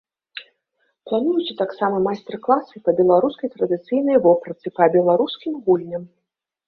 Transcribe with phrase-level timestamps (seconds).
[1.09, 6.03] Плануюцца таксама майстар-класы па беларускай традыцыйнай вопратцы, па беларускім гульням.